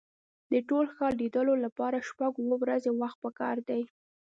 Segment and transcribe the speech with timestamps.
[0.51, 3.81] د ټول ښار لیدلو لپاره شپږ اوه ورځې وخت په کار دی.